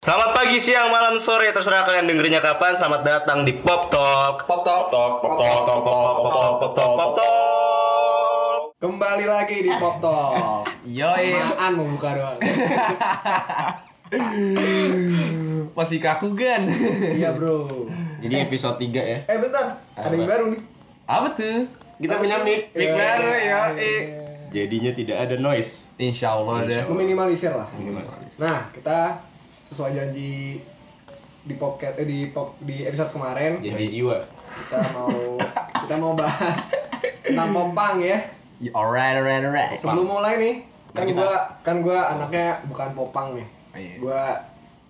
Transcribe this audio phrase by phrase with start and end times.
[0.00, 2.72] Selamat pagi, siang, malam, sore, terserah kalian dengerinnya kapan.
[2.72, 4.48] Selamat datang di Pop Talk.
[4.48, 4.88] Pop Talk.
[4.88, 8.60] Pop Talk, Pop Talk, Pop Talk, Pop Talk, Pop Talk, Pop Talk.
[8.80, 10.72] Kembali lagi di Pop Talk.
[10.88, 11.36] Yoi.
[11.36, 12.40] Apaan mau buka doang?
[15.76, 16.64] Masih kaku kan?
[17.20, 17.68] Iya bro.
[18.24, 19.28] Jadi episode 3 ya.
[19.28, 20.64] Eh bentar, ada yang baru nih.
[21.04, 21.68] Apa tuh?
[22.00, 22.72] Kita punya mic.
[22.72, 23.94] Mic baru, yoi.
[24.48, 25.92] Jadinya tidak ada noise.
[26.00, 26.88] Insya Allah ada.
[26.88, 27.68] Meminimalisir lah.
[28.40, 29.28] Nah, kita
[29.70, 30.58] sesuai janji
[31.40, 34.18] di podcast eh, di pop di episode kemarin Jadi jiwa.
[34.60, 35.38] kita mau
[35.80, 36.60] kita mau bahas
[37.22, 38.18] tentang popang ya.
[38.60, 39.78] Ya, Alright, alright, alright.
[39.80, 40.54] Sebelum mulai nih,
[40.92, 41.32] kan Kita- gua
[41.64, 43.46] kan gua anaknya bukan popang nih.
[43.72, 43.94] Iya.
[43.96, 44.20] Gua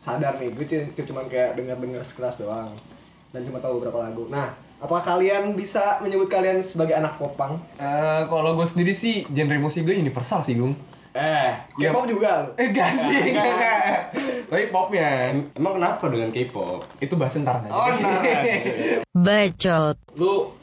[0.01, 0.65] sadar nih, gue
[1.05, 2.73] cuma kayak dengar-dengar sekelas doang
[3.31, 4.27] dan cuma tahu beberapa lagu.
[4.27, 4.49] Nah,
[4.81, 7.61] apakah kalian bisa menyebut kalian sebagai anak popang?
[7.77, 10.73] Eh, kalau gue sendiri sih genre musik gue universal sih, Gung.
[11.11, 11.51] Eh.
[11.75, 12.51] K-pop juga lu.
[12.55, 13.83] Eh, enggak sih, enggak, enggak.
[14.47, 16.87] Tapi popnya Emang kenapa dengan K-pop?
[16.99, 17.71] itu bahas ntar aja.
[17.71, 18.23] Oh, nah.
[19.27, 19.97] Bacot.
[20.15, 20.55] Lu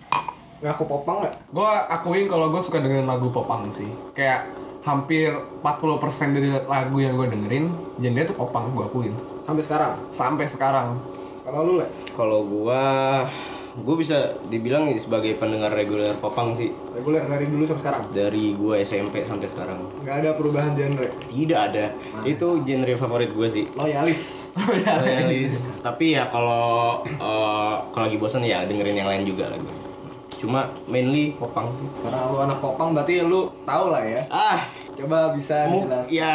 [0.58, 1.36] ngaku popang nggak?
[1.54, 3.88] gue akuin kalau gue suka dengerin lagu popang sih.
[4.16, 4.48] Kayak
[4.82, 7.66] hampir 40% dari lagu yang gue dengerin
[8.00, 9.14] genre itu popang gue akuin.
[9.44, 9.94] Sampai sekarang.
[10.10, 10.96] Sampai sekarang.
[11.44, 11.88] Kalau lu, Le?
[12.12, 13.24] Kalau gua
[13.78, 18.02] gua bisa dibilang sebagai pendengar reguler popang sih Reguler dari dulu sampai sekarang.
[18.10, 19.80] dari gua SMP sampai sekarang.
[20.02, 21.08] Nggak ada perubahan genre.
[21.24, 21.86] Tidak ada.
[22.24, 23.66] Itu genre favorit gue sih.
[23.72, 24.50] Loyalis.
[24.82, 25.70] Loyalis.
[25.80, 26.66] Tapi ya kalau
[27.06, 29.70] eh, kalau lagi bosan ya dengerin yang lain juga lagu.
[30.38, 31.88] Cuma mainly popang sih.
[32.00, 34.22] Karena lu anak popang berarti lu tahu lah ya.
[34.28, 36.10] Ah, Coba bisa dijelaskan.
[36.10, 36.34] ya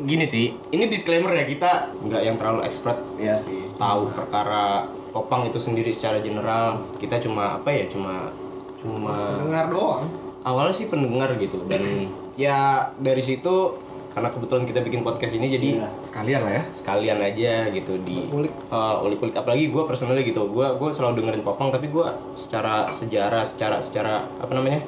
[0.00, 0.54] gini sih.
[0.68, 3.66] Ini disclaimer ya kita nggak yang terlalu expert Iya sih.
[3.74, 6.82] tahu perkara popang itu sendiri secara general.
[6.96, 7.86] Kita cuma apa ya?
[7.86, 8.32] Cuma
[8.76, 10.04] cuma Dengar doang.
[10.42, 12.58] awalnya sih pendengar gitu dan ya
[12.96, 13.78] dari situ
[14.10, 15.88] karena kebetulan kita bikin podcast ini jadi Iya.
[16.02, 16.62] Sekalian lah ya.
[16.68, 18.50] sekalian aja gitu di Ngulik.
[18.68, 22.04] uh, ulik-ulik apalagi gue personally gitu gue gue selalu dengerin popang tapi gue
[22.34, 24.82] secara sejarah secara secara apa namanya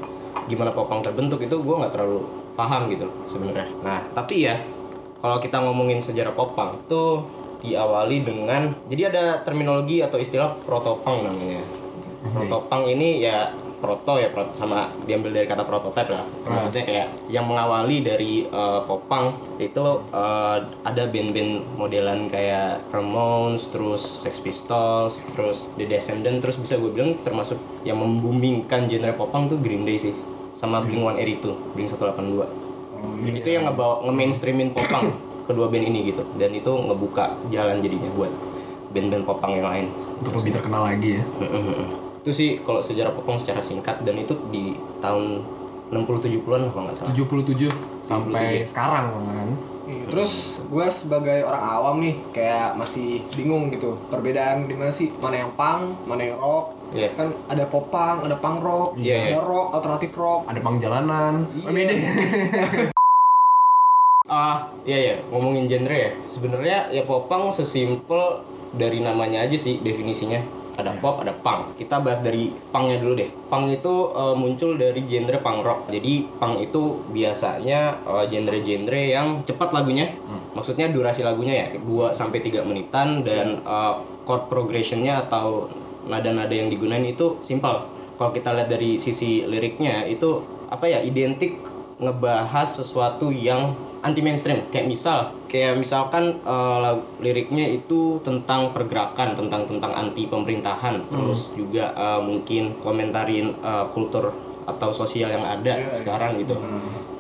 [0.45, 4.59] gimana popang terbentuk itu gue nggak terlalu paham gitu loh sebenarnya nah tapi ya
[5.21, 7.23] kalau kita ngomongin sejarah popang itu
[7.65, 11.65] diawali dengan jadi ada terminologi atau istilah protopang namanya.
[12.25, 13.53] Protopang ini ya
[13.85, 16.25] proto ya proto sama diambil dari kata prototype lah.
[16.49, 16.65] Ah.
[16.65, 20.59] maksudnya kayak yang mengawali dari uh, popang itu uh,
[20.89, 27.21] ada band-band modelan kayak Ramones terus Sex Pistols terus The Descendants terus bisa gue bilang
[27.21, 30.17] termasuk yang membumingkan genre popang tuh Green Day sih
[30.57, 32.65] sama Blink 182 Blink 182
[33.37, 35.13] itu yang ngebawa nge-mainstreamin popang
[35.45, 38.33] kedua band ini gitu dan itu ngebuka jalan jadinya buat
[38.95, 39.87] band-band popang yang lain
[40.23, 41.23] Untuk lebih terkenal lagi ya.
[42.25, 45.45] itu sih kalau sejarah popang secara singkat dan itu di tahun
[45.93, 47.69] 60-70an lah kalau nggak salah 77
[48.01, 49.49] sampai sekarang kan.
[49.85, 50.33] Iya, Terus
[50.65, 55.53] gue sebagai orang awam nih kayak masih bingung gitu perbedaan di mana sih mana yang
[55.53, 56.73] punk, mana yang rock.
[56.97, 57.13] Iya.
[57.13, 60.49] Kan ada popang, ada punk rock, Iya, ada rock, alternatif rock.
[60.49, 61.35] Ada pang jalanan.
[61.53, 61.69] Iya.
[61.69, 61.95] Oh, beda.
[62.89, 62.94] ah
[64.85, 66.11] iya ya ngomongin genre ya.
[66.29, 68.45] Sebenarnya ya popang sesimpel
[68.77, 70.41] dari namanya aja sih definisinya.
[70.75, 71.79] Ada pop ada punk.
[71.79, 73.31] Kita bahas dari punknya dulu deh.
[73.47, 75.81] Punk itu eh, muncul dari genre punk rock.
[75.91, 76.83] Jadi punk itu
[77.15, 80.11] biasanya eh, genre-genre yang cepat lagunya.
[80.55, 83.95] Maksudnya durasi lagunya ya 2 sampai 3 menitan dan eh,
[84.27, 85.71] chord progressionnya atau
[86.11, 87.87] nada-nada yang digunain itu simpel.
[88.19, 91.55] Kalau kita lihat dari sisi liriknya itu apa ya identik
[92.05, 93.73] ngebahas sesuatu yang
[94.05, 101.09] anti mainstream kayak misal kayak misalkan lag- liriknya itu tentang pergerakan tentang tentang anti pemerintahan.
[101.09, 105.97] Terus juga eh, mungkin komentarin eh, kultur atau sosial yang ada Iya, iya.
[105.97, 106.57] sekarang gitu.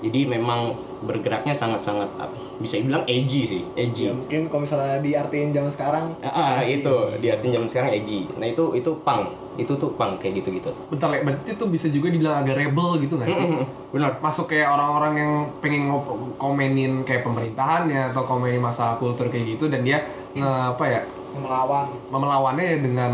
[0.04, 2.08] Jadi memang bergeraknya sangat-sangat
[2.56, 4.08] bisa dibilang edgy sih edgy.
[4.08, 6.04] Ya mungkin kalau misalnya diartiin zaman sekarang.
[6.24, 8.24] Ah, ah, itu diartin zaman sekarang edgy.
[8.36, 10.70] Nah itu itu punk, itu tuh punk kayak gitu-gitu.
[10.90, 13.46] Bentar, Le, berarti itu bisa juga dibilang agak rebel gitu gak sih?
[13.94, 14.18] Benar.
[14.18, 15.32] Masuk kayak orang-orang yang
[15.62, 20.02] pengen ngop- komenin kayak pemerintahannya atau komenin masalah kultur kayak gitu dan dia
[20.34, 21.00] nge apa ya
[21.38, 21.86] melawan.
[22.10, 23.12] melawannya dengan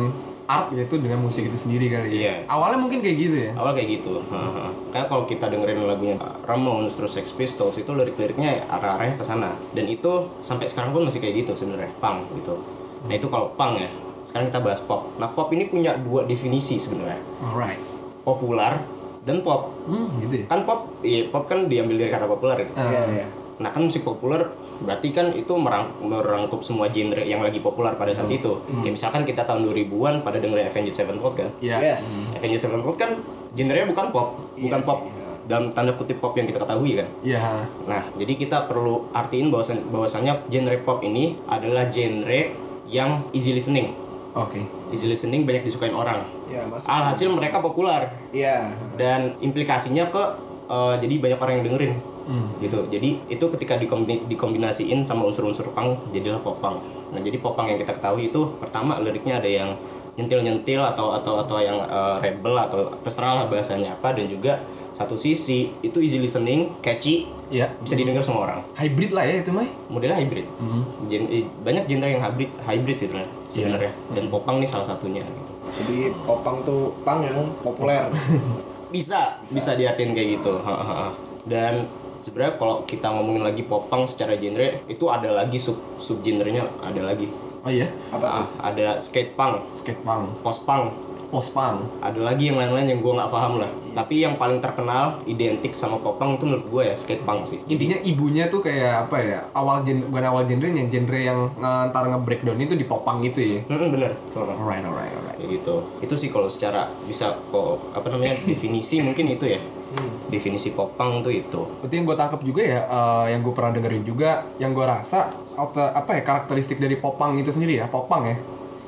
[0.50, 2.18] art yaitu dengan musik itu sendiri kali ya.
[2.18, 2.34] Iya.
[2.50, 3.50] Awalnya mungkin kayak gitu ya.
[3.54, 4.18] Awal kayak gitu.
[4.18, 4.70] Heeh.
[4.90, 9.54] Kayak kalau kita dengerin lagunya Ramones terus Sex Pistols itu lirik-liriknya arah-arahnya ke sana.
[9.70, 12.58] Dan itu sampai sekarang pun masih kayak gitu sebenarnya, punk gitu.
[13.06, 13.90] Nah itu kalau punk ya.
[14.30, 15.10] Sekarang kita bahas pop.
[15.18, 17.18] Nah pop ini punya dua definisi sebenarnya.
[17.42, 17.82] Alright.
[18.22, 18.78] Populer
[19.20, 19.74] dan pop.
[19.84, 20.46] Hmm, gitu ya.
[20.46, 22.62] Kan pop, iya pop kan diambil dari kata populer.
[22.62, 22.68] ya.
[22.72, 22.86] Ah.
[22.86, 23.26] Iya, iya.
[23.58, 24.46] Nah kan musik populer
[24.80, 28.62] berarti kan itu merang- merangkup semua genre yang lagi populer pada saat itu.
[28.80, 31.48] Kayak misalkan kita tahun 2000-an pada dengerin Avenged Sevenfold kan.
[31.58, 31.76] Iya.
[31.82, 32.00] Yes.
[32.32, 33.18] Avenged Sevenfold kan
[33.52, 35.28] genrenya bukan pop, bukan Iya pop sih, iya.
[35.44, 37.08] dalam tanda kutip pop yang kita ketahui kan.
[37.20, 37.66] Iya.
[37.84, 42.54] Nah, jadi kita perlu artiin bahwasan bahwasannya genre pop ini adalah genre
[42.86, 43.90] yang easy listening.
[44.30, 44.62] Oke.
[44.90, 46.22] Easy listening banyak disukain orang.
[46.46, 46.86] Ya, masuk.
[46.86, 48.70] Alhasil mereka populer Iya.
[48.94, 50.22] dan implikasinya ke
[50.70, 52.46] eh, jadi banyak orang yang dengerin Hmm.
[52.58, 52.86] gitu.
[52.86, 56.78] Jadi itu ketika dikombi- dikombinasiin sama unsur-unsur punk jadilah popang.
[57.10, 59.74] Nah, jadi popang yang kita ketahui itu pertama liriknya ada yang
[60.20, 64.60] nyentil-nyentil atau atau atau yang eh, rebel atau terserah lah bahasanya apa dan juga
[64.92, 67.72] satu sisi itu easy listening, catchy, Iya.
[67.80, 68.60] bisa didengar semua orang.
[68.76, 69.64] Hybrid lah ya itu mah.
[69.88, 70.44] Modelnya hybrid.
[70.60, 70.84] Hmm.
[71.08, 75.24] Gen- eh, banyak genre yang hybrid hybrid sih sebenarnya sebenarnya dan popang nih salah satunya
[75.24, 75.52] gitu.
[75.80, 78.12] Jadi popang tuh pang yang populer.
[78.94, 81.08] bisa bisa, diartiin kayak gitu Ha, ha, ha.
[81.46, 81.86] dan
[82.20, 87.06] sebenarnya kalau kita ngomongin lagi popang secara genre itu ada lagi sub sub genrenya ada
[87.06, 87.92] lagi Oh iya.
[88.08, 88.26] Apa?
[88.26, 90.96] Ah, ada skate punk Skate punk, post punk
[91.30, 91.94] post punk.
[92.02, 96.02] ada lagi yang lain-lain yang gue nggak paham lah tapi yang paling terkenal identik sama
[96.02, 99.38] popang itu menurut gue ya skate punk sih Intinya ibunya tuh kayak apa ya?
[99.54, 103.58] Awal gen bukan awal genre-nya, genre yang ntar nge-breakdown itu di popang gitu ya.
[103.70, 104.54] Hmm, bener Bener.
[104.58, 105.36] Alright, alright, alright.
[105.38, 109.60] kayak gitu itu sih kalau secara bisa kok apa namanya definisi mungkin itu ya
[109.90, 110.19] Hmm.
[110.30, 111.62] Definisi popang tuh itu.
[111.82, 115.34] Berarti yang gue tangkap juga ya, eh, yang gue pernah dengerin juga, yang gue rasa
[115.60, 118.36] apa ya karakteristik dari popang itu sendiri ya, popang ya,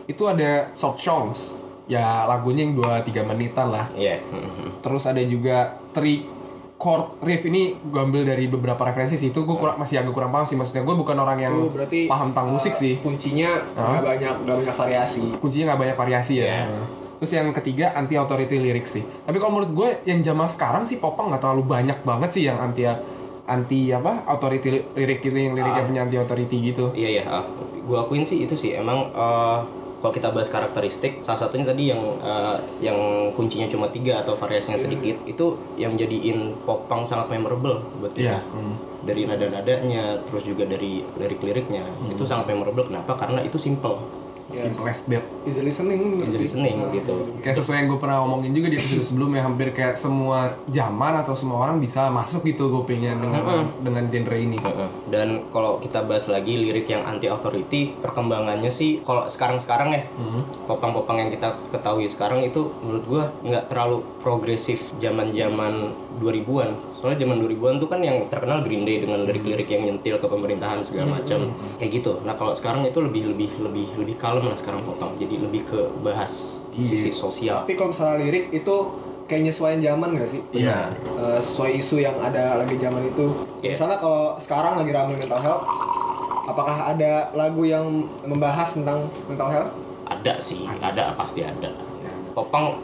[0.08, 1.52] itu ada short songs,
[1.84, 3.86] ya lagunya yang 2-3 menitan lah.
[3.92, 4.22] iya.
[4.30, 4.70] Hmm, hmm.
[4.80, 6.24] Terus ada juga three
[6.82, 7.46] chord riff.
[7.46, 10.58] Ini gue ambil dari beberapa referensi sih, itu gue kurang, masih agak kurang paham sih,
[10.58, 14.34] maksudnya gue bukan orang yang Itu berarti paham tentang musik eh, sih, Kuncinya nggak banyak
[14.42, 15.22] nggak banyak variasi.
[15.38, 16.66] kuncinya nggak banyak variasi ya.
[17.22, 17.30] Iya.
[17.30, 19.04] Terus yang ketiga anti authority lyrics sih.
[19.06, 22.58] Tapi kalau menurut gue yang zaman sekarang sih popang nggak terlalu banyak banget sih yang
[22.58, 22.82] anti
[23.42, 25.86] anti apa authority li- lirik gitu yang liriknya Ah.
[25.86, 26.90] punya anti authority gitu.
[26.94, 27.44] Iya ya, ah.
[27.82, 29.58] gua akuin sih itu sih emang eh,
[30.02, 32.98] kalau kita bahas karakteristik, salah satunya tadi yang eh, yang
[33.34, 38.34] kuncinya cuma tiga atau variasinya sedikit itu yang menjadiin popang sangat memorable buat kita.
[38.34, 38.38] Iya.
[38.50, 38.74] Hmm.
[39.02, 42.86] Dari nada-nadanya, terus juga dari lirik-liriknya itu sangat memorable.
[42.86, 43.14] Kenapa?
[43.14, 43.98] Karena itu simple,
[44.48, 44.66] Yes.
[44.66, 45.24] Simple as that.
[45.42, 46.00] Easy listening.
[46.18, 47.14] bener easy listening Nah, gitu.
[47.38, 51.32] Kayak sesuai yang gue pernah ngomongin juga di episode sebelumnya hampir kayak semua zaman atau
[51.32, 53.64] semua orang bisa masuk gitu kupingnya dengan Mm-mm.
[53.80, 54.58] dengan genre ini.
[54.58, 54.88] Heeh.
[55.06, 60.42] Dan kalau kita bahas lagi lirik yang anti authority, perkembangannya sih kalau sekarang-sekarang ya Hmm.
[60.66, 66.91] popang-popang yang kita ketahui sekarang itu menurut gua nggak terlalu progresif zaman-zaman 2000-an.
[67.02, 70.86] Soalnya zaman 2000-an tuh kan yang terkenal Green Day dengan lirik-lirik yang nyentil ke pemerintahan
[70.86, 71.50] segala macam.
[71.82, 72.22] Kayak gitu.
[72.22, 75.18] Nah, kalau sekarang itu lebih lebih lebih lebih kalem lah sekarang popang.
[75.18, 76.94] Jadi lebih ke bahas Iya.
[76.94, 77.66] sisi sosial.
[77.66, 78.76] Tapi kalau misalnya lirik itu
[79.26, 80.40] kayak nyesuaiin zaman gak sih?
[80.54, 80.94] Iya.
[80.94, 83.26] Eh, sesuai isu yang ada lagi zaman itu.
[83.66, 83.74] Iya.
[83.74, 85.66] Misalnya kalau sekarang lagi ramai mental health,
[86.46, 89.70] apakah ada lagu yang membahas tentang mental health?
[90.06, 91.74] Ada sih, ada pasti ada.
[92.32, 92.78] Popang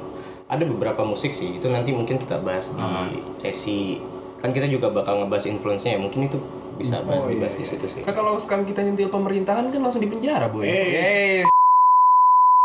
[0.49, 1.61] ada beberapa musik sih.
[1.61, 3.06] Itu nanti mungkin kita bahas di Ah.
[3.39, 4.00] sesi
[4.39, 6.00] kan kita juga bakal ngebahas influence-nya ya.
[6.00, 6.39] Mungkin itu
[6.79, 7.71] bisa Oh, dibahas iya, di iya.
[7.75, 8.00] situ sih.
[8.03, 10.65] Kan kalau sekarang kita nyentil pemerintahan kan langsung di penjara, boy.
[10.65, 10.87] Eh.
[11.45, 11.47] Yes.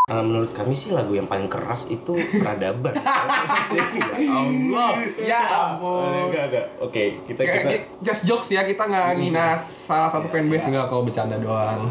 [0.04, 2.92] Uh, menurut kami sih lagu yang paling keras itu peradaban.
[4.20, 4.90] ya Allah.
[5.16, 6.28] Ya ampun.
[6.28, 6.66] Enggak, enggak.
[6.78, 7.72] Oke, kita kita
[8.04, 11.88] just jokes ya kita nggak ngina salah satu fanbase nggak kalau bercanda doang.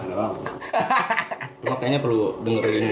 [1.64, 2.86] Cuma kayaknya perlu dengerin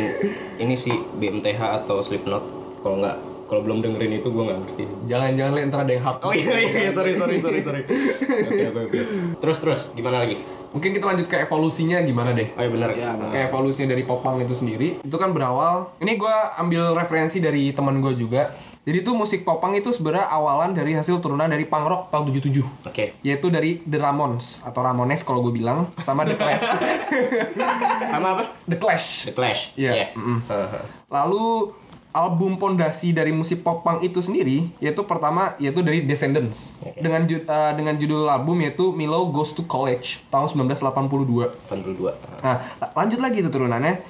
[0.56, 2.59] ini sih BMTH atau Slipknot.
[2.80, 3.16] Kalau nggak
[3.50, 4.84] kalau belum dengerin itu gue nggak ngerti.
[5.10, 6.18] Jangan-jangan le, ntar ada yang hard.
[6.22, 7.82] Oh iya iya iya sorry sorry sorry sorry.
[8.46, 9.00] Oke oke oke.
[9.42, 10.38] Terus terus gimana lagi?
[10.70, 12.54] Mungkin kita lanjut ke evolusinya gimana deh?
[12.54, 12.88] Oh iya benar.
[12.94, 13.30] Iya, benar.
[13.34, 15.98] Kayak evolusinya dari popang itu sendiri itu kan berawal.
[15.98, 18.54] Ini gua ambil referensi dari teman gue juga.
[18.80, 22.88] Jadi tuh musik popang itu sebenarnya awalan dari hasil turunan dari punk rock tahun 77
[22.88, 23.12] Oke.
[23.20, 26.64] yaitu dari The Ramones atau Ramones kalau gue bilang sama The Clash.
[28.10, 28.44] Sama apa?
[28.64, 29.28] The Clash.
[29.28, 29.76] The Clash.
[29.76, 30.16] Iya.
[30.16, 30.48] Mm-mm.
[30.48, 30.80] Haha.
[31.12, 31.76] Lalu
[32.10, 36.98] album pondasi dari musik pop punk itu sendiri yaitu pertama yaitu dari Descendants Oke.
[36.98, 41.54] dengan ju- eh, dengan judul album yaitu Milo Goes to College tahun 1982.
[41.66, 42.12] 82.
[42.40, 44.02] Nah, la- lanjut lagi tuh turunannya.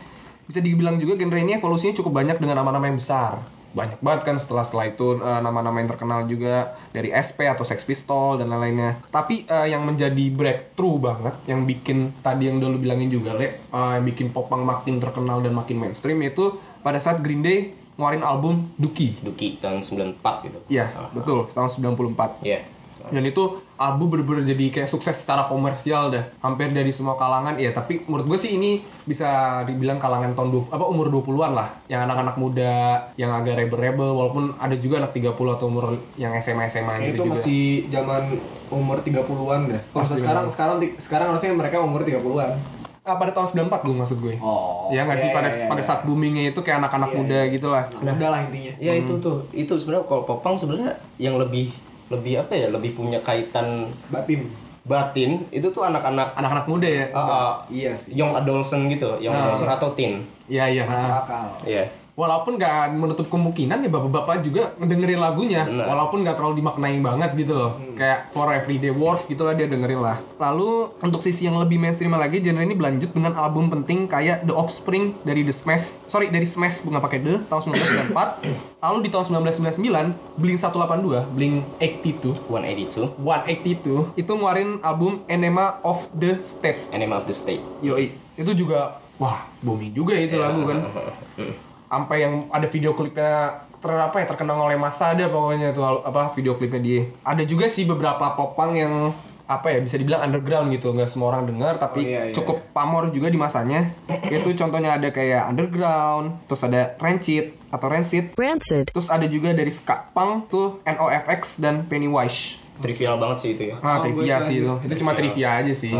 [0.44, 3.38] Bisa dibilang juga genre ini evolusinya cukup banyak dengan nama-nama yang besar.
[3.70, 7.86] Banyak banget kan setelah setelah itu eh, nama-nama yang terkenal juga dari SP atau Sex
[7.86, 8.98] Pistol dan lain-lainnya.
[9.08, 13.52] Tapi eh, yang menjadi breakthrough banget, yang bikin tadi yang dulu bilangin juga le, eh,
[13.70, 18.72] yang bikin popang makin terkenal dan makin mainstream itu pada saat Green Day ngeluarin album
[18.80, 19.20] Dookie.
[19.20, 20.58] Duki tahun 94 gitu.
[20.72, 22.40] Iya, betul, tahun 94.
[22.40, 22.64] Iya.
[23.08, 26.24] Dan itu album bener-bener jadi kayak sukses secara komersial dah.
[26.44, 27.56] Hampir dari semua kalangan.
[27.56, 31.68] Ya, tapi menurut gue sih ini bisa dibilang kalangan tahun 20, apa umur 20-an lah.
[31.88, 32.76] Yang anak-anak muda,
[33.16, 37.32] yang agak rebel-rebel walaupun ada juga anak 30 atau umur yang SMA-SMA gitu itu juga.
[37.40, 38.22] masih zaman
[38.68, 39.80] umur 30-an deh.
[39.96, 42.79] Kalau sekarang sekarang sekarang harusnya mereka umur 30-an.
[43.10, 44.34] Ah, pada tahun 94 gue maksud gue.
[44.38, 44.86] Oh.
[44.88, 45.86] ya nggak sih iya, pada iya, pada iya.
[45.86, 47.82] saat boomingnya itu kayak anak-anak Iya, muda gitu lah.
[47.92, 48.72] Udah lah intinya.
[48.78, 51.74] Ya itu tuh, itu sebenarnya kalau popang sebenarnya yang lebih
[52.06, 54.50] lebih apa ya lebih punya kaitan Batin.
[54.82, 57.06] batin itu tuh anak-anak Anak-anak muda ya.
[57.10, 58.10] uh, uh, Iya sih.
[58.12, 59.46] young adolescent gitu young Ah.
[59.46, 60.82] adolescent atau teen Iya iya.
[60.82, 61.46] Masuk akal.
[61.62, 61.84] Iya.
[62.20, 65.88] Walaupun nggak menutup kemungkinan ya bapak-bapak juga ngedengerin lagunya, Benar.
[65.88, 70.04] walaupun nggak terlalu dimaknai banget gitu loh, kayak For Everyday Wars gitu lah dia dengerin
[70.04, 70.20] lah.
[70.36, 74.52] Lalu untuk sisi yang lebih mainstream lagi, genre ini berlanjut dengan album penting kayak The
[74.52, 77.72] Offspring dari The Smash, sorry dari Smash bukan pakai The tahun
[78.12, 78.84] 1994.
[78.84, 86.04] Lalu di tahun 1999 Blink 182, Blink 82, 182 182 itu ngeluarin album Enema of
[86.12, 86.84] the State.
[86.92, 90.84] Enema of the State Yoi, itu juga wah booming juga itu lagu kan.
[91.90, 93.32] Sampai yang ada video klipnya
[93.76, 97.02] ter apa ya terkenang oleh masa ada pokoknya al- apa video klipnya dia.
[97.22, 99.10] Ada juga sih beberapa popang yang
[99.44, 100.94] apa ya bisa dibilang underground gitu.
[100.94, 103.90] Nggak semua orang dengar tapi Oh, iya, iya, cukup pamor juga di masanya.
[104.30, 108.30] Itu contohnya ada kayak underground terus ada rancid atau rancid.
[108.32, 108.86] Rancid.
[108.86, 113.76] terus ada juga dari ska punk tuh NOFX dan Pennywise trivial banget sih itu ya.
[113.78, 114.72] Ah Oh, trivia sih itu.
[114.80, 115.92] Itu cuma trivia aja sih.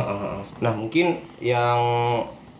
[0.58, 1.76] Nah mungkin yang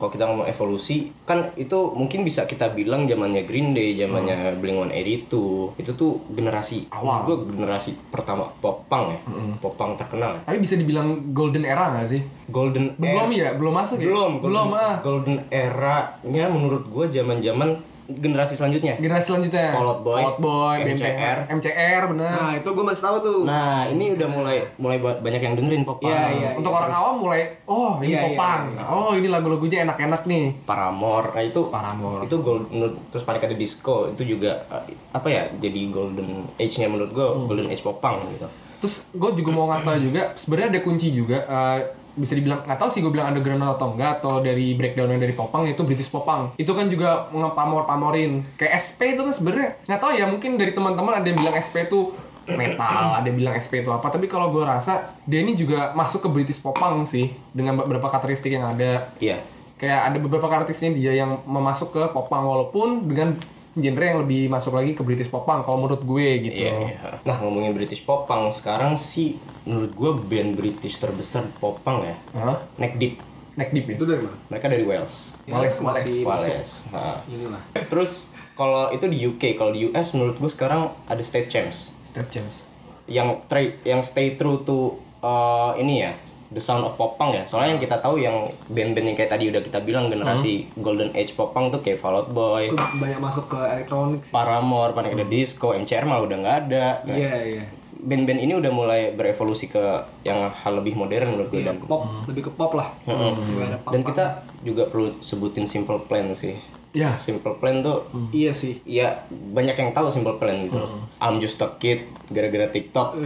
[0.00, 4.80] kalau kita ngomong evolusi kan itu mungkin bisa kita bilang zamannya Green Day, zamannya Blink
[4.96, 7.28] 182 itu tuh generasi Awal.
[7.28, 9.20] gue generasi pertama popang ya,
[9.60, 10.40] popang terkenal.
[10.40, 10.48] ya.
[10.48, 12.24] tapi bisa dibilang golden era nggak sih?
[12.48, 13.60] Golden belum era- ya?
[13.60, 14.08] Belum masuk ya?
[14.08, 14.96] Belum belum golden, ah.
[15.04, 18.94] golden era-nya menurut gue zaman-zaman generasi selanjutnya.
[18.96, 20.90] generasi selanjutnya Fall Out Boy, Fall Out Boy MCR.
[20.90, 23.40] BMTR MCR bener Nah, itu gue masih tahu tuh.
[23.42, 26.08] Nah ini udah mulai mulai buat banyak yang dengerin popang.
[26.08, 26.50] Iya, iya.
[26.52, 28.82] untuk orang awam mulai oh ini Iya, iya, popang iya.
[28.84, 32.22] oh ini lagu-lagunya enak-enak nih Paramore, nah itu Paramore.
[32.22, 36.28] itu gold menurut- terus Panic at the Disco itu juga eh, apa ya jadi golden
[36.56, 37.46] age-nya menurut gue Hmm.
[37.46, 38.48] golden age popang gitu.
[38.78, 41.78] terus gue juga mau ngasih tau juga sebenarnya ada kunci juga eh,
[42.20, 45.64] bisa dibilang nggak tahu sih gue bilang underground atau enggak atau dari breakdownnya dari popang
[45.64, 46.52] itu British popang.
[46.60, 50.76] Itu kan juga ngepamor pamorin kayak SP itu kan sebenarnya nggak tahu ya mungkin dari
[50.76, 52.12] teman-teman ada yang bilang SP itu
[52.44, 54.12] metal ada yang bilang SP itu apa.
[54.12, 58.52] Tapi kalau gue rasa dia ini juga masuk ke British popang sih dengan beberapa karakteristik
[58.52, 59.10] yang ada.
[59.16, 59.40] Iya.
[59.80, 63.40] kayak ada beberapa karakteristiknya dia yang memasuk ke popang walaupun dengan
[63.80, 66.98] genre yang lebih masuk lagi ke British popang kalau menurut gue gitu Iya, iya.
[67.24, 72.58] Nah ngomongin British popang sekarang sih menurut gue band British terbesar popang ya Hah?
[72.76, 73.14] Neck Deep.
[73.58, 74.36] neck deep ya Itu dari mana?
[74.48, 75.34] Mereka dari Wales.
[75.44, 76.70] Wales, masih Wales.
[76.88, 77.20] Nah.
[77.26, 77.60] Inilah.
[77.76, 82.30] Terus kalau itu di UK, kalau di US menurut gue sekarang ada State Champs Step
[82.30, 82.64] James
[83.10, 86.14] yang try, yang stay true to uh, ini ya
[86.50, 89.62] the sound of popang ya soalnya yang kita tahu yang band-band yang kayak tadi udah
[89.62, 93.58] kita bilang generasi golden age popang tuh kayak Fall Out Boy, Itu banyak masuk ke
[93.58, 94.26] elektronik.
[94.28, 96.86] Paramore, Panic at the Disco, MCR malah udah nggak ada.
[97.02, 97.64] Nah, Iya, iya.
[97.92, 99.78] Band-band ini udah mulai berevolusi ke
[100.22, 102.96] yang hal lebih modern menurut gue Iya, dan pop, lebih ke pop lah.
[103.04, 103.92] Ada pop.
[103.92, 104.24] dan kita
[104.60, 106.56] juga perlu sebutin Simple Plan sih.
[106.92, 108.82] Ya Simple Plan tuh Iya sih.
[108.82, 110.74] ya banyak yang tahu Simple Plan gitu.
[110.74, 111.06] loh.
[111.18, 113.14] I'm just a kid gara-gara TikTok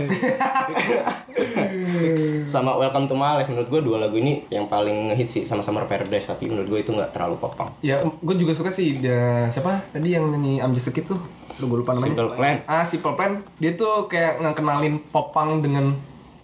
[2.47, 5.61] sama Welcome to My Life menurut gue dua lagu ini yang paling ngehit sih sama
[5.61, 7.73] Summer Paradise tapi menurut gue itu nggak terlalu popang.
[7.80, 11.21] Ya, gue juga suka sih da, siapa tadi yang nyanyi I'm Just a Kid tuh.
[11.56, 12.12] Lu gue lupa namanya.
[12.12, 12.56] Simple Plan.
[12.66, 13.33] Ah, Simple Plan.
[13.56, 15.94] Dia tuh kayak ngekenalin popang dengan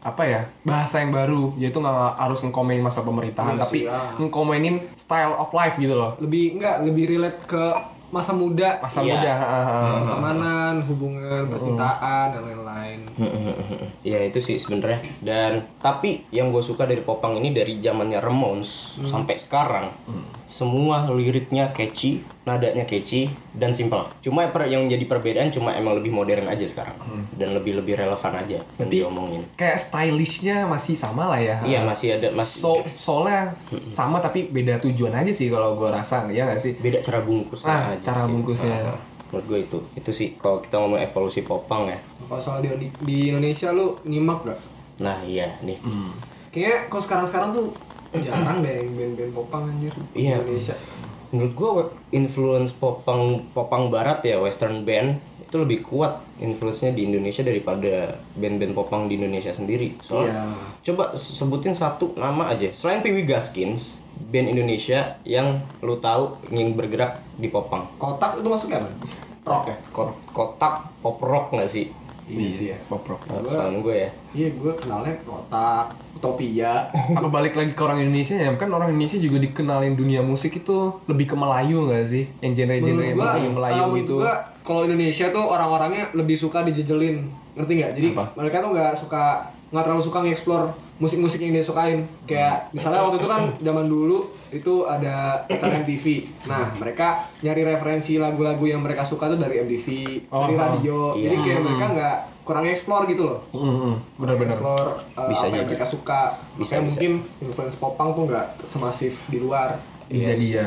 [0.00, 1.52] apa ya bahasa yang baru.
[1.60, 3.80] Yaitu nggak harus ngkomenin masa pemerintahan Iya tapi
[4.20, 6.16] ngkomenin style of life gitu loh.
[6.18, 7.64] Lebih enggak lebih relate ke
[8.10, 9.14] masa muda, masa Iya.
[9.14, 9.32] muda
[9.96, 13.00] pertemanan, hubungan, percintaan dan lain-lain.
[14.02, 14.98] ya itu sih sebenarnya.
[15.20, 19.94] Dan tapi yang gue suka dari popang ini dari zamannya Ramones sampai sekarang
[20.44, 26.10] semua liriknya catchy nadanya catchy dan simple cuma per, yang jadi perbedaan cuma emang lebih
[26.10, 26.96] modern aja sekarang.
[27.30, 29.42] Dan lebih lebih relevan aja yang Tapi- diomongin.
[29.54, 31.62] kayak stylishnya masih sama lah ya.
[31.62, 33.54] Iya masih ada masih so soalnya
[33.86, 36.74] sama tapi beda tujuan aja sih kalau gue rasa ya nggak sih?
[36.74, 38.30] Beda cara bungkus Ah, aja cara sih.
[38.30, 38.76] bungkusnya.
[38.86, 42.68] Ah, menurut gue itu itu sih kalau kita ngomong evolusi popang ya Kalau soal di,
[42.74, 44.58] di, di Indonesia lu nyimak gak?
[44.98, 45.78] nah iya nih
[46.50, 47.66] Kayaknya kalau sekarang-sekarang tuh
[48.12, 50.40] jarang deh yang band-band popang anjir di Iya.
[50.40, 50.74] Indonesia.
[51.30, 51.70] menurut gue
[52.12, 58.74] influence popang popang barat ya western band itu lebih kuat influence-nya di Indonesia daripada band-band
[58.74, 60.42] popang di Indonesia sendiri soalnya Iya.
[60.84, 67.24] coba sebutin satu nama aja selain Piwi Gaskins band Indonesia yang lu tahu ingin bergerak
[67.40, 68.90] di popang Kotak itu masuknya apa?
[69.40, 69.76] Rock ya?
[69.90, 71.88] Kot- kotak pop rock nggak sih
[72.30, 76.86] iya pop rock Soalnya gue ya Iya, gue kenalnya kotak, utopia.
[77.18, 81.02] apa balik lagi ke orang Indonesia ya kan orang Indonesia juga dikenalin dunia musik itu
[81.10, 85.26] lebih ke Melayu nggak sih yang genre-genre yang Melayu Melayu uh, gitu gua, kalau Indonesia
[85.34, 87.26] tuh orang-orangnya lebih suka dijejelin,
[87.58, 87.92] ngerti nggak?
[87.98, 88.24] Jadi Apa?
[88.38, 89.24] mereka tuh nggak suka,
[89.74, 90.66] nggak terlalu suka nge-explore
[91.00, 92.04] musik-musik yang dia sukain.
[92.24, 96.04] Kayak misalnya waktu itu kan zaman dulu itu ada acara MTV.
[96.44, 97.08] Nah mereka
[97.40, 99.86] nyari referensi lagu-lagu yang mereka suka tuh dari MTV,
[100.28, 100.98] Oh, dari oh, radio.
[101.14, 101.24] iya.
[101.26, 104.58] Jadi kayak mereka nggak kurang explore gitu loh Hmm, benar-benar.
[104.58, 106.20] explore uh, Bisa apa yang mereka suka
[106.52, 106.86] Bisa, Makanya bisa.
[106.88, 110.66] mungkin influence popang tuh nggak semasif di luar Bisa dia.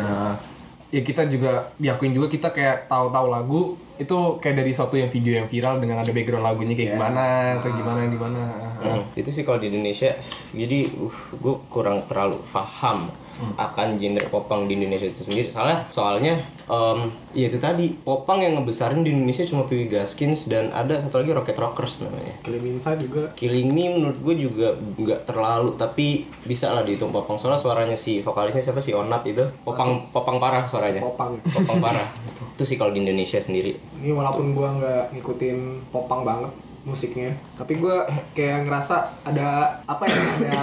[0.94, 3.62] Ya kita juga diakuin juga kita kayak tahu-tahu lagu
[3.96, 6.96] itu kayak dari suatu yang video yang viral dengan ada background lagunya kayak Iya.
[6.96, 7.24] gimana
[7.58, 8.42] atau gimana gimana.
[8.78, 10.14] Hmm, itu sih kalau di Indonesia
[10.52, 13.10] jadi uh, gue kurang terlalu paham
[13.58, 15.48] akan genre popang di Indonesia itu sendiri.
[15.50, 16.34] Soalnya soalnya
[16.70, 17.00] em,
[17.34, 21.34] ya itu tadi popang yang ngebesarin di Indonesia cuma Piwi Gaskins dan ada satu lagi
[21.34, 22.34] Rocket Rockers namanya.
[22.46, 23.24] Killing Inside juga.
[23.34, 27.42] Killing Me menurut gue juga nggak terlalu tapi bisa lah dihitung popang.
[27.42, 29.44] Soalnya suaranya si vokalisnya siapa si Onat itu?
[29.66, 31.02] Popang popang parah suaranya.
[31.02, 31.42] Popang.
[31.42, 32.08] Popang parah.
[32.54, 33.76] Itu sih kalau di Indonesia sendiri.
[34.02, 38.04] Ini walaupun gua nggak ngikutin popang banget musiknya tapi gua
[38.36, 40.60] kayak ngerasa ada apa ya ada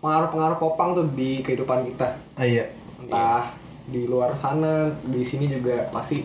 [0.00, 2.64] pengaruh-pengaruh popang tuh di kehidupan kita Ah, iya.
[2.98, 3.52] entah
[3.84, 6.24] di luar sana di sini juga pasti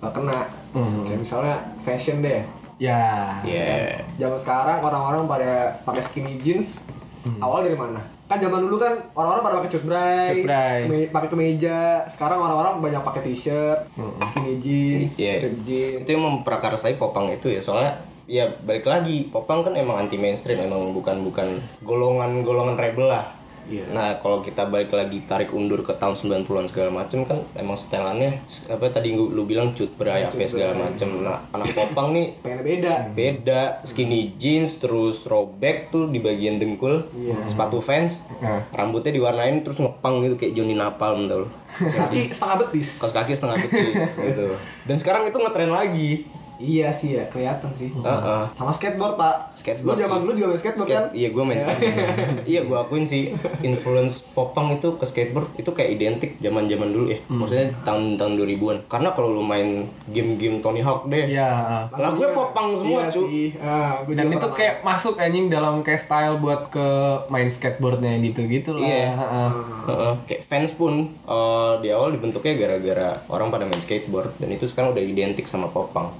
[0.00, 1.08] uh, kena Hmm.
[1.08, 2.44] kayak misalnya fashion deh
[2.76, 3.40] Ya.
[3.40, 6.84] ya zaman sekarang orang-orang pada pakai skinny jeans
[7.22, 7.40] Hmm.
[7.40, 10.78] awal dari mana kan zaman dulu kan orang-orang pada pakai cutbray Cutbray.
[10.84, 14.14] keme- pakai kemeja sekarang orang-orang banyak pakai t-shirt Hmm.
[14.20, 15.32] skinny jeans Iya.
[15.42, 19.96] ripped jeans itu yang memprakarsai popang itu ya soalnya ya balik lagi popang kan emang
[19.98, 21.46] anti mainstream emang bukan bukan
[21.80, 23.26] golongan golongan rebel lah.
[23.66, 23.82] Iya.
[23.90, 28.38] nah kalau kita balik lagi tarik undur ke tahun 90-an segala macem kan emang setelannya
[28.70, 31.10] apa tadi lu, lu bilang cut berai apa segala macem.
[31.18, 32.94] Nah anak popang nih pengen beda.
[33.10, 33.62] beda.
[33.82, 37.42] Skinny jeans terus robek tuh di bagian dengkul Iya.
[37.44, 38.62] sepatu fans Nah.
[38.70, 41.50] rambutnya diwarnain terus ngepang gitu kayak Johnny Napalm tau
[41.98, 43.02] kaki setengah betis.
[43.02, 44.46] Kaos kaki setengah betis gitu.
[44.86, 46.22] Dan sekarang itu ngetren lagi
[46.58, 48.42] iya sih ya kelihatan sih Heeh.
[48.50, 51.58] sama skateboard pak Skateboard lu zaman dulu juga main skateboard Skate- kan Iya, gue main
[51.58, 51.96] skateboard.
[52.50, 53.22] iya, gue akuin sih
[53.60, 57.18] influence popang itu ke skateboard itu kayak identik zaman-zaman dulu ya.
[57.26, 58.76] Maksudnya tahun-tahun 2000-an.
[58.86, 59.68] Karena kalau lu main
[60.06, 61.48] game-game Tony Hawk deh, Ya.
[61.48, 61.84] ah.
[61.92, 63.20] lagunya popang semua, iya cu.
[63.24, 63.48] sih.
[63.58, 66.86] Ah, gua Dan itu kayak masuk anjing dalam kayak style buat ke
[67.26, 68.82] main skateboardnya gitu-gitu lah.
[68.82, 69.08] Iya.
[69.14, 69.50] Heeh.
[69.86, 70.12] Heeh.
[70.26, 74.92] Kayak fans pun eh, di awal dibentuknya gara-gara orang pada main skateboard dan itu sekarang
[74.92, 76.12] udah identik sama popang.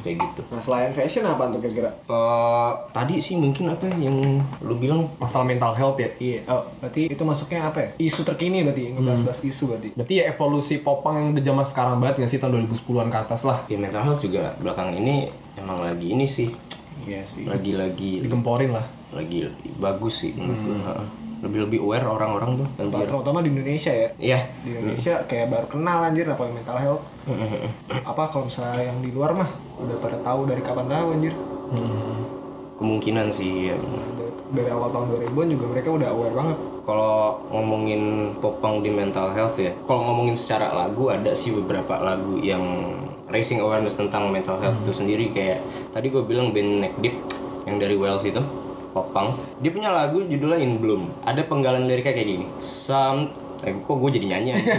[0.00, 0.40] Kayak gitu.
[0.48, 1.90] Nah selain fashion apa tuh kira-kira?
[1.90, 4.16] Eh, tadi sih mungkin apa ya yang
[4.60, 6.10] lu bilang Masalah mental health ya.
[6.16, 7.88] Iya, oh, berarti itu masuknya apa ya?
[7.98, 9.88] Isu terkini berarti, ngebahas-bahas isu berarti.
[9.92, 13.40] Berarti ya evolusi popang yang udah zaman sekarang banget nggak sih tahun 2010-an ke atas
[13.42, 13.58] lah.
[13.66, 16.52] ya mental health juga belakangan ini emang lagi ini sih
[17.02, 17.44] Iya sih.
[17.44, 18.86] lagi-lagi Digemporin lah.
[19.10, 21.25] lagi bagus sih menurut gue.
[21.44, 23.06] Lebih lebih aware orang-orang tuh anjir.
[23.08, 24.08] Terutama di Indonesia ya.
[24.16, 24.40] Iya.
[24.64, 27.02] Di Indonesia kayak baru kenal anjir apa yang mental health.
[28.04, 31.34] Apa kalau misalnya yang di luar mah udah pada tahu dari kapan tahu anjir.
[32.76, 33.76] Kemungkinan sih ya.
[34.16, 36.58] Dari, dari awal tahun 2000-an juga mereka udah aware banget.
[36.86, 38.02] Kalau ngomongin
[38.38, 42.62] popang di mental health ya, kalau ngomongin secara lagu ada sih beberapa lagu yang
[43.26, 45.58] raising awareness tentang mental health itu sendiri kayak
[45.90, 47.16] tadi gue bilang band Neck Deep
[47.66, 48.38] yang dari Wales itu
[48.96, 51.12] popang dia punya lagu judulnya In Bloom.
[51.28, 52.46] Ada penggalan liriknya kayak gini.
[52.56, 54.72] Some eh, kok gue jadi nyanyi aja.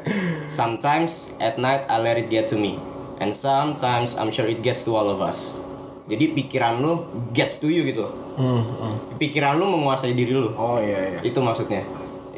[0.62, 2.78] sometimes at night I let it get to me.
[3.18, 5.58] And sometimes I'm sure it gets to all of us.
[6.06, 7.02] Jadi pikiran lu
[7.34, 8.14] gets to you gitu.
[8.38, 8.94] Hmm, hmm.
[9.18, 10.54] pikiran lu menguasai diri lu.
[10.54, 11.20] Oh iya iya.
[11.26, 11.82] itu maksudnya.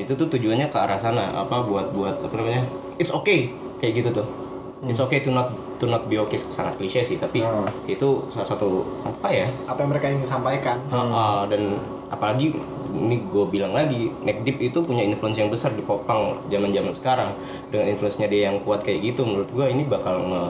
[0.00, 1.36] Itu tuh tujuannya ke arah sana.
[1.36, 2.64] Apa buat buat apa namanya?
[2.96, 3.52] It's okay.
[3.76, 4.45] Kayak gitu tuh
[4.84, 7.64] it's okay to not to not be okay sangat klise sih tapi Hmm.
[7.88, 9.48] itu salah satu apa ya?
[9.64, 10.76] Apa yang mereka ingin sampaikan?
[10.92, 11.80] Ah, dan
[12.12, 12.52] apalagi
[12.92, 16.92] ini gue bilang lagi Neck Deep itu punya influence yang besar di popang zaman zaman
[16.92, 17.30] sekarang.
[17.72, 20.42] Dengan influence-nya dia yang kuat kayak gitu menurut gue ini bakal nge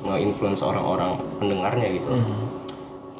[0.00, 2.08] nge-influence orang-orang pendengarnya gitu.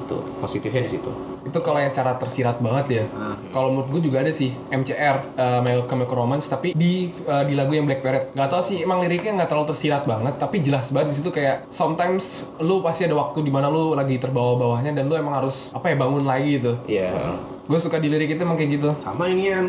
[0.03, 3.05] Itu positifnya di situ Itu kalau yang secara tersirat banget ya.
[3.51, 7.57] Kalau menurut gue juga ada sih MCR, uh, My Chemical Romance, tapi di uh, di
[7.57, 8.33] lagu yang Black Parrot.
[8.37, 11.67] Gak tau sih emang liriknya nggak terlalu tersirat banget, tapi jelas banget di situ kayak
[11.73, 15.91] sometimes lu pasti ada waktu di mana lu lagi terbawa-bawahnya dan lu emang harus apa
[15.91, 16.73] ya bangun lagi gitu.
[16.85, 18.89] ya Gue suka di lirik itu emang kayak gitu.
[18.99, 19.65] sama ini kan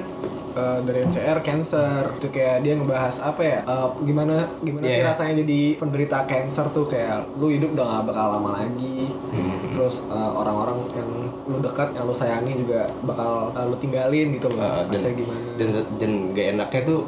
[0.52, 2.02] eh, dari MCR cancer.
[2.16, 3.58] Itu kayak dia ngebahas apa ya?
[3.62, 5.08] Eh, gimana gimana sih Iya.
[5.08, 6.86] rasanya jadi penderita cancer tuh?
[6.86, 9.08] Kayak lu hidup udah gak bakal lama lagi.
[9.32, 9.58] Hmm.
[9.72, 11.10] terus eh, orang-orang yang
[11.42, 14.60] lu dekat yang lu sayangi juga bakal eh, lu tinggalin gitu loh.
[14.60, 15.40] Uh, dan, gimana?
[15.56, 17.00] dan dan gak enaknya tuh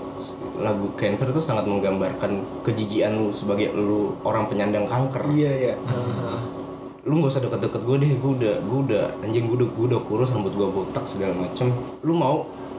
[0.57, 5.21] lagu Cancer tuh sangat menggambarkan kejijian lu sebagai lu orang penyandang kanker.
[5.35, 5.75] iya iya.
[5.85, 6.34] Ah,
[7.07, 10.01] Lu nggak usah deket-deket gue deh, gue udah gue udah anjing gue udah gue udah
[10.07, 11.67] kurus rambut gue botak segala macem.
[12.07, 12.37] Lu mau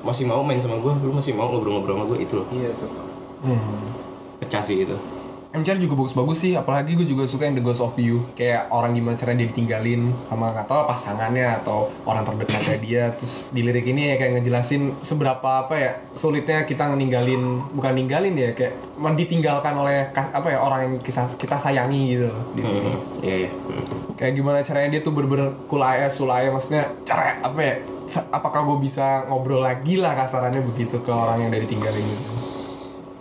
[0.08, 2.90] masih mau main sama gue, lu masih mau ngobrol-ngobrol sama gue itu loh iya tuh
[3.44, 4.00] Hmm.
[4.40, 4.94] pecah sih itu.
[5.56, 8.28] MCR juga bagus-bagus sih, apalagi gue juga suka yang The Ghost of You.
[8.36, 13.04] Kayak orang gimana caranya dia ditinggalin sama tahu pasangannya atau orang terdekatnya dia.
[13.16, 18.36] Terus di lirik ini ya kayak ngejelasin seberapa apa ya sulitnya kita ninggalin, bukan ninggalin
[18.36, 18.76] ya kayak
[19.16, 20.94] ditinggalkan oleh apa ya orang yang
[21.40, 22.92] kita sayangi gitu loh di sini.
[22.92, 23.50] Hmm, Iya, iya.
[23.52, 23.86] Hmm.
[24.16, 27.76] Kayak gimana caranya dia tuh bener-bener kulaya, sulaya maksudnya cara apa ya
[28.32, 32.45] apakah gue bisa ngobrol lagi lah kasarannya begitu ke orang yang udah ditinggalin gitu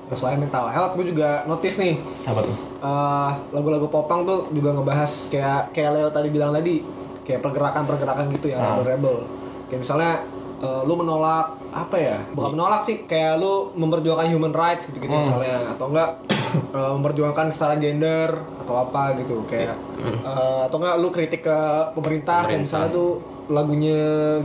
[0.06, 2.56] Selain mental health, gue juga notice nih Apa tuh?
[2.78, 6.84] eh, lagu-lagu popang tuh juga ngebahas kayak kayak Leo tadi bilang tadi
[7.22, 8.78] kayak pergerakan-pergerakan gitu ya Ah.
[8.78, 9.24] rebel
[9.66, 10.12] kayak misalnya
[10.56, 15.10] eh, lu menolak apa ya bukan menolak sih kayak lu memperjuangkan human rights gitu gitu
[15.10, 15.24] Hmm.
[15.24, 16.10] misalnya atau enggak
[16.78, 18.28] eh, memperjuangkan setara gender
[18.60, 21.58] atau apa gitu kayak eh, atau enggak lu kritik ke
[21.92, 22.62] pemerintah, kayak Pemerintah.
[22.62, 23.10] misalnya tuh
[23.48, 23.98] lagunya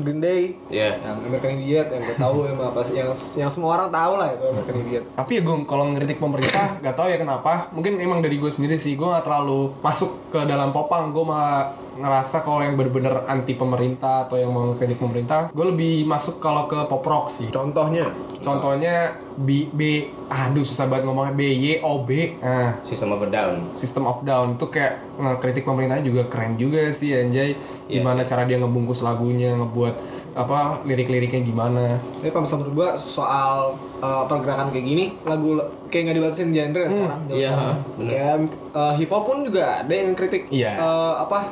[0.03, 0.99] Green Day Iya.
[0.99, 4.27] yang American Idiot yang gue tahu emang apa sih yang yang semua orang tahu lah
[4.35, 7.71] itu American Idiot Tapi ya gue kalau ngeritik pemerintah gak tahu ya kenapa.
[7.71, 11.11] Mungkin emang dari gue sendiri sih gue gak terlalu masuk ke dalam popang.
[11.11, 16.07] Gue malah ngerasa kalau yang bener-bener anti pemerintah atau yang mau kritik pemerintah, gue lebih
[16.07, 17.51] masuk kalau ke pop rock sih.
[17.51, 18.07] contohnya
[18.39, 19.81] Contohnya B, B
[20.27, 22.35] aduh susah banget ngomongnya B Y O B.
[22.43, 23.71] Nah, System of Down.
[23.71, 27.55] System of Down itu kayak ngekritik pemerintah juga keren juga sih anjay.
[27.87, 29.95] Iya Gimana cara dia ngebungkus lagunya, ngebuat
[30.29, 31.97] apa lirik-liriknya gimana.
[32.21, 36.83] Jadi kalau misalnya menurut gua soal uh, pergerakan kayak gini, lagu kayak nggak dibatasin genre
[36.85, 37.21] Hmm, sekarang.
[37.33, 37.51] iya,
[37.97, 38.09] bener.
[38.11, 38.35] Kayak
[38.71, 40.77] uh, hip hop pun juga ada yang kritik Iya.
[40.77, 41.49] uh, apa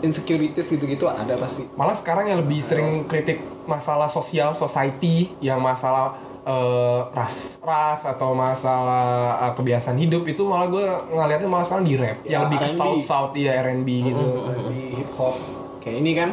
[0.00, 1.66] insecurities gitu-gitu ada pasti.
[1.74, 8.32] Malah sekarang yang lebih sering kritik masalah sosial, society, yang masalah eh, ras ras atau
[8.32, 9.08] masalah
[9.40, 12.68] eh, kebiasaan hidup itu malah gue ngeliatnya malah sekarang di rap Ya, yang lebih ke
[12.68, 12.76] R&B.
[12.76, 14.24] south south iya R&B gitu.
[14.68, 15.34] Di hip hop
[15.78, 16.30] kayak ini kan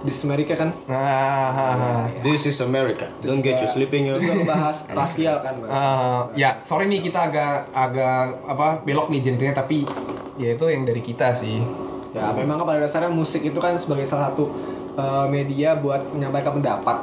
[0.00, 1.00] di Amerika kan Nah,
[1.48, 1.90] ha, ha.
[2.20, 3.08] This is America.
[3.18, 4.20] Don't get you sleeping yo.
[4.20, 5.68] juga ngebahas rasial kan, Bang.
[5.68, 9.88] Eh, ya sorry nih kita agak agak apa belok nih genrenya tapi
[10.34, 11.64] ya itu yang dari kita sih.
[12.12, 14.52] Ya memang kan pada dasarnya musik itu kan sebagai salah satu
[14.96, 16.96] uh, media buat menyampaikan pendapat.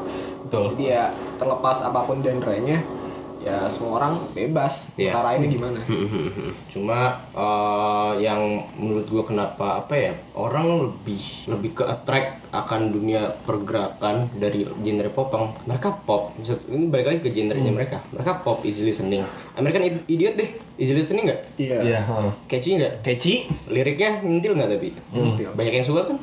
[0.48, 0.76] Betul.
[0.76, 2.84] Jadi ya terlepas apa pun genrenya,
[3.42, 5.12] ya semua orang bebas Iya.
[5.12, 5.80] ngarahinnya gimana.
[6.74, 7.00] Cuma
[7.32, 8.42] eh, yang
[8.74, 15.10] menurut gue kenapa apa ya orang lebih lebih ke attract akan dunia pergerakan dari genre
[15.10, 15.56] popang.
[15.64, 16.36] Mereka pop.
[16.36, 18.04] Maksud- Ini balik lagi ke genrenya mereka.
[18.10, 19.24] Mereka pop easy listening.
[19.54, 20.50] American Id- Idiot deh.
[20.76, 21.42] Easy listening nggak?
[21.56, 21.78] Iya.
[21.82, 22.00] Iya.
[22.02, 22.32] heeh.
[22.48, 22.94] Catchy nggak?
[23.02, 23.34] Catchy.
[23.66, 24.90] Liriknya nyentil nggak tapi?
[25.50, 26.18] Banyak yang suka kan?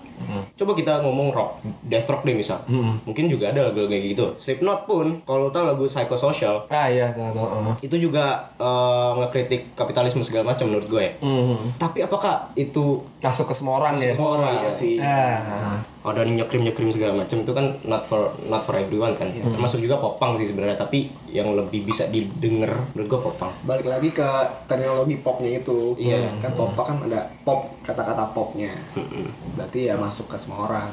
[0.54, 1.50] Coba kita ngomong rock,
[1.82, 2.60] death rock deh misal.
[2.66, 3.00] Hmm.
[3.02, 4.26] Mungkin juga ada lagu-lagu kayak gitu.
[4.36, 7.44] Slipknot pun, kalau tau lagu Psychosocial, Ah iya tahu tahu.
[7.44, 7.74] heeh.
[7.84, 8.24] itu juga
[8.56, 11.12] eh, ngekritik kapitalisme segala macam menurut gue ya.
[11.20, 11.72] Hmm.
[11.76, 14.14] Tapi apakah itu Masuk ke semua orang ya.
[14.14, 14.54] semua orang?
[14.62, 14.94] iya sih.
[15.02, 15.82] Ah.
[16.06, 19.28] Ada nyekrim nyekrim segala macam itu kan not for not for everyone kan.
[19.28, 20.78] Termasuk juga popang sih sebenarnya.
[20.78, 23.52] Tapi yang lebih bisa didengar menurut gue popang.
[23.64, 24.28] Balik lagi ke
[24.66, 25.94] terminologi popnya itu.
[25.98, 26.38] Iya.
[26.40, 28.72] Kan pop kan ada pop kata-kata popnya.
[29.56, 30.88] Berarti ya masuk ke semua orang.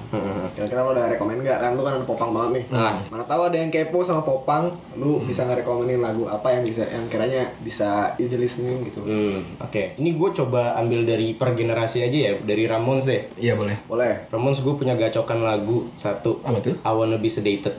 [0.55, 1.71] Kira-kira lo udah rekomen nggak kan?
[1.75, 2.65] Lu kan ada popang banget nih.
[2.75, 2.95] Ah.
[3.11, 6.87] Mana tahu ada yang kepo sama popang, lu bisa nggak rekomenin lagu apa yang bisa
[6.87, 9.03] yang kiranya bisa easy listening gitu.
[9.03, 9.99] Hmm, oke.
[9.99, 13.27] Ini gue coba ambil dari per generasi aja ya, dari Ramones deh.
[13.35, 13.75] Iya boleh.
[13.87, 14.13] Boleh.
[14.31, 16.39] Ramones gue punya gacokan lagu satu.
[16.43, 16.75] Apa tuh?
[16.79, 17.75] I Wanna Be Sedated.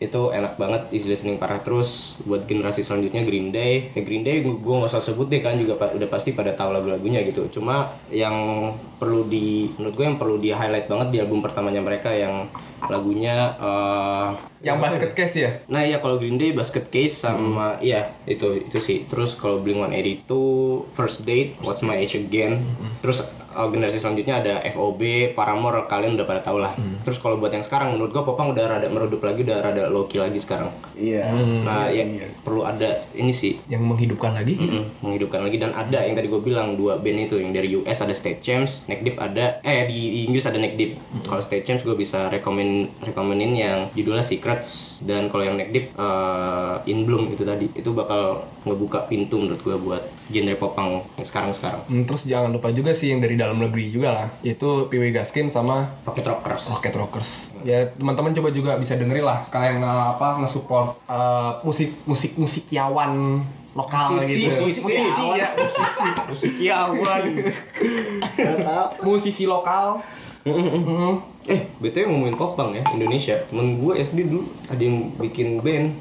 [0.00, 2.16] Itu enak banget, easy listening parah terus.
[2.24, 3.92] Buat generasi selanjutnya Green Day.
[3.92, 7.20] Ya Green Day gue nggak usah sebut deh kan juga udah pasti pada tahu lagu-lagunya
[7.28, 7.52] gitu.
[7.52, 12.08] Cuma yang perlu di menurut gue yang perlu di highlight banget di album pertamanya mereka
[12.16, 12.48] yang
[12.88, 14.28] lagunya eh,
[14.60, 15.50] Yang basket case ya?
[15.68, 19.04] Nah iya kalau Green Day Basket Case sama iya itu itu sih.
[19.08, 22.60] Terus kalau Blink 182 First Date What's My Age Again.
[23.00, 26.74] Terus uh, generasi selanjutnya ada FOB Paramore kalian udah pada tau lah.
[27.02, 30.06] Terus kalau buat yang sekarang menurut gua Popang udah rada meredup lagi udah rada low
[30.06, 30.70] key lagi sekarang.
[30.94, 31.32] Iya.
[31.64, 32.04] Nah ya
[32.44, 34.80] perlu ada ini sih Yang menghidupkan lagi gitu.
[34.80, 37.98] Mm-mm, menghidupkan lagi dan ada yang tadi gue bilang dua band itu yang dari US
[38.04, 41.00] ada State Champs, Neck Deep ada eh di, di Inggris ada Neck Deep.
[41.26, 45.86] Kalau State Champs gue bisa rekomen rekomenin yang judulnya Secrets dan kalau yang Neck Deep
[45.96, 51.26] eh, In Bloom itu tadi itu bakal ngebuka pintu menurut gue buat genre popang yang
[51.26, 51.82] sekarang sekarang.
[51.88, 55.48] Hmm, terus jangan lupa juga sih yang dari dalam negeri juga lah, yaitu PW Gaskin
[55.48, 56.68] sama Rocket Rockers.
[56.68, 57.30] Rocket Rockers.
[57.62, 63.40] Ya teman-teman coba juga bisa dengerin lah sekalian nge- apa nge-support uh, musik musik musikiawan
[63.70, 64.46] lokal Musisi, gitu.
[64.60, 64.80] musisi.
[64.82, 66.06] musisi ya, musisi.
[66.30, 67.22] Musikiawan.
[69.06, 70.02] musisi lokal.
[71.42, 73.38] Eh, BTW ngomongin popang ya Indonesia.
[73.46, 75.94] Temen gue SD dulu ada yang bikin band.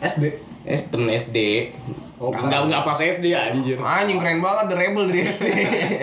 [0.00, 0.24] SD.
[0.64, 1.70] Eh, temen SD.
[2.16, 3.76] Oh, Enggak enggak pas SD anjir.
[3.76, 5.48] Anjing keren banget The Rebel dari SD.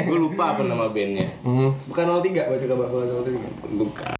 [0.05, 1.73] gue lupa apa nama bandnya Hmm.
[1.85, 3.81] Bukan 03 baca kabar bukan 03.
[3.81, 4.13] bukan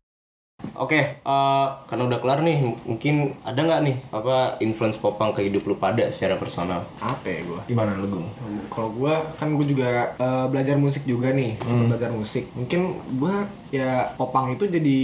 [0.74, 5.62] Oke, eh, karena udah kelar nih, mungkin ada nggak nih apa influence popang ke hidup
[5.64, 6.82] lu pada secara personal?
[6.98, 7.60] Apa ya gue?
[7.70, 8.28] Gimana lu, Gung?
[8.68, 11.88] Kalau gue kan gue juga eh, belajar musik juga nih, Hmm.
[11.88, 12.50] belajar musik.
[12.58, 12.82] Mungkin
[13.16, 13.36] gue
[13.70, 15.00] ya popang itu jadi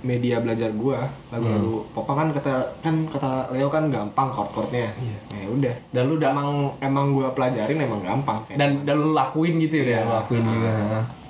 [0.00, 0.98] media belajar gue.
[1.28, 1.90] Lagu-lagu Hmm.
[1.90, 4.94] popang kan kata kan kata Leo kan gampang chord-chordnya.
[5.26, 5.74] Ya udah.
[5.74, 5.90] Iya.
[5.90, 8.38] Dan lu udah Emang emang gue pelajarin emang gampang.
[8.46, 9.98] Kayak dan dan lu lakuin gitu ya, Iya.
[10.06, 10.70] lu lakuin juga.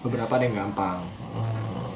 [0.01, 0.97] beberapa ada yang gampang.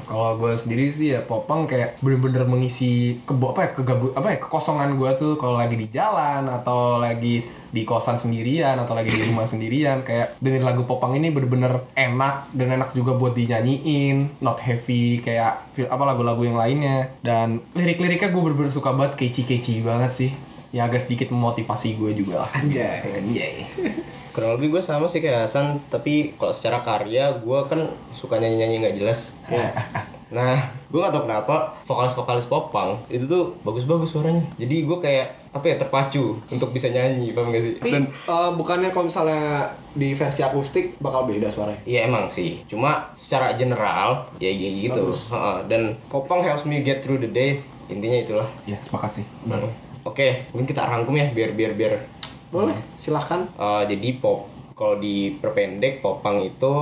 [0.04, 4.38] Kalau gue sendiri sih ya popang kayak bener-bener mengisi kebo apa ya kegabu apa ya
[4.38, 9.26] kekosongan gue tuh kalau lagi di jalan atau lagi di kosan sendirian atau lagi di
[9.26, 14.62] rumah sendirian kayak dengerin lagu popang ini bener-bener enak dan enak juga buat dinyanyiin not
[14.62, 20.30] heavy kayak apa lagu-lagu yang lainnya dan lirik-liriknya gue bener-bener suka banget kece-kece banget sih
[20.70, 23.02] ya agak sedikit memotivasi gue juga lah Anjay.
[23.10, 23.54] Anjay.
[24.34, 27.86] Kurang lebih gue sama sih kayak Hasan, tapi kalau secara karya gue kan
[28.18, 29.30] suka nyanyi-nyanyi nggak jelas.
[30.34, 34.42] Nah, gue gak tau kenapa vokalis-vokalis popang itu tuh bagus-bagus suaranya.
[34.58, 37.74] Jadi gue kayak apa ya terpacu untuk bisa nyanyi, paham gak sih?
[37.78, 41.78] Dan eh, bukannya kalau misalnya di versi akustik bakal beda suaranya?
[41.86, 45.02] Iya emang sih, cuma secara general ya kayak gitu.
[45.14, 45.30] Bagus.
[45.30, 47.62] Heeh, Dan popang helps me get through the day.
[47.86, 48.48] Intinya itulah.
[48.64, 49.26] ya sepakat sih
[50.04, 51.96] Oke, mungkin kita rangkum ya biar biar biar.
[52.54, 53.50] Boleh, silahkan.
[53.58, 56.74] Eh, jadi pop kalau diperpendek popang itu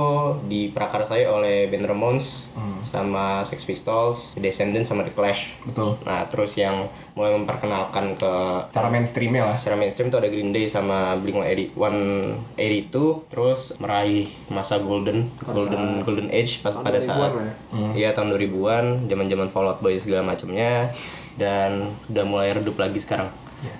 [0.49, 2.49] diprakarsai oleh band Ramones
[2.81, 5.53] sama Sex Pistols, The Descendants sama The Clash.
[5.69, 8.33] betul Nah, terus yang mulai memperkenalkan ke
[8.73, 12.97] cara mainstreamnya lah secara mainstream tuh ada Green Day sama Blink-182
[13.29, 17.53] terus meraih masa golden golden golden age pas pada 2000-an saat ya.
[17.93, 20.89] iya tahun 2000-an zaman-zaman Fall Out Boy segala macamnya
[21.37, 23.29] dan udah mulai redup lagi sekarang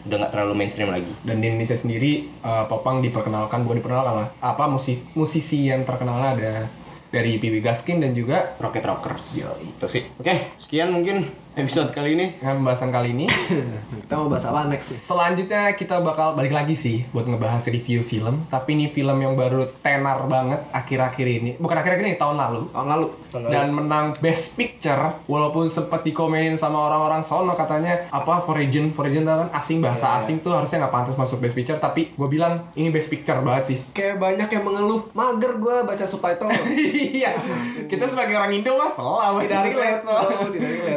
[0.08, 1.14] udah nggak terlalu mainstream lagi.
[1.24, 6.20] Dan di Indonesia sendiri eh, popang diperkenalkan bukan diperkenalkan lah apa musik musisi yang terkenal
[6.20, 6.68] ada
[7.14, 9.38] dari PB Gaskin dan juga Rocket Rockers.
[9.62, 10.04] Itu sih.
[10.18, 12.26] Oke sekian mungkin episode kali ini.
[12.42, 13.26] Dengan pembahasan kali ini.
[14.04, 15.00] Kita mau bahas apa next nih?
[15.00, 18.46] selanjutnya kita bakal balik lagi sih buat ngebahas review film.
[18.50, 21.52] Tapi ini film yang baru tenar banget akhir-akhir ini.
[21.58, 22.62] Bukan akhir-akhir ini tahun lalu.
[22.74, 23.08] Tahun lalu.
[23.34, 29.46] dan menang Best Picture walaupun sempat dikomenin sama orang-orang sono katanya apa foreign foreign tau
[29.46, 29.50] kan?
[29.58, 31.82] Asing bahasa asing tuh harusnya nggak pantas masuk Best Picture.
[31.82, 33.78] Tapi gue bilang ini Best Picture banget sih.
[33.94, 36.50] Kayak banyak yang mengeluh, mager gue baca subtitle.
[37.18, 37.34] iya.
[37.90, 40.02] Kita sebagai orang Indo mah salah baca tidak relate,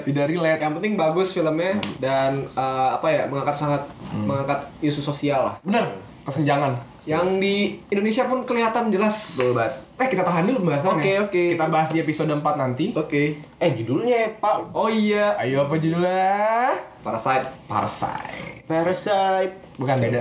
[0.04, 0.45] tidak relate.
[0.46, 3.82] Relate Yang penting bagus filmnya dan eh, apa ya mengangkat sangat
[4.14, 5.54] mengangkat isu sosial lah.
[5.66, 6.74] bener kesenjangan.
[7.06, 7.54] Yang di
[7.86, 9.38] Indonesia pun kelihatan jelas.
[9.38, 9.78] betul banget.
[9.96, 10.98] Eh kita tahan dulu pembahasannya.
[10.98, 11.42] Oke, oke.
[11.54, 12.90] kita bahas di episode 4 nanti.
[12.98, 13.38] Oke.
[13.62, 14.74] eh judulnya Pak?
[14.74, 16.74] Oh iya, ayo apa judulnya?
[17.06, 17.46] Parasite.
[17.70, 18.66] Parasite.
[18.66, 19.54] Parasite.
[19.78, 20.20] Bukan beda.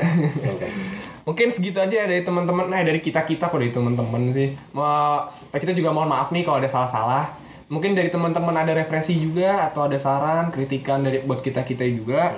[1.27, 2.69] Mungkin segitu aja dari teman-teman.
[2.69, 4.53] Nah dari kita kita kok dari teman-teman sih.
[4.77, 5.25] Mau
[5.57, 9.89] kita juga mohon maaf nih kalau ada salah-salah mungkin dari teman-teman ada referensi juga atau
[9.89, 12.35] ada saran kritikan dari buat kita kita juga.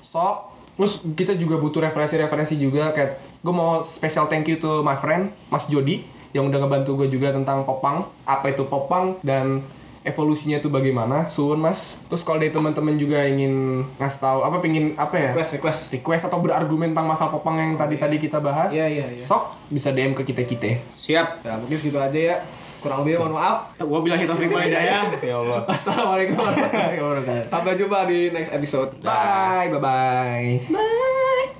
[0.00, 0.48] Sok
[0.80, 5.28] terus kita juga butuh referensi-referensi juga kayak gue mau special thank you to my friend
[5.52, 8.08] Mas Jody yang udah ngebantu gue juga tentang popang.
[8.24, 9.60] Apa itu popang dan
[10.00, 11.28] evolusinya itu bagaimana?
[11.28, 12.00] Suun mas.
[12.08, 15.30] Terus kalau dari teman-teman juga ingin ngasih tahu apa pingin apa ya?
[15.36, 15.80] Request, request.
[15.92, 19.20] request atau berargumen tentang masalah popang yang tadi tadi kita bahas Iya, iya, iya.
[19.20, 21.44] sok bisa DM ke kita kita siap.
[21.44, 22.36] Ya mungkin segitu aja ya.
[22.80, 23.76] Kurang lebih mohon maaf.
[23.76, 28.90] gua bilang itu wal hidayah ya Allah assalamualaikum warahmatullahi wabarakatuh Sampai jumpa di next episode.
[29.00, 31.59] bye bye bye Bye.